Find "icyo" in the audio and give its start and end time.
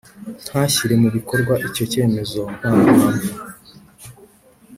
1.67-1.83